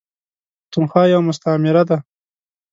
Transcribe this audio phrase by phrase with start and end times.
[0.63, 1.97] پښتونخوا یوه مستعمیره ده.